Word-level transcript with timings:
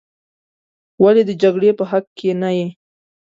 ولې 1.03 1.21
د 1.25 1.31
جګړې 1.41 1.71
په 1.79 1.83
حق 1.91 2.05
کې 2.17 2.29
نه 2.41 2.49
یې. 2.57 2.67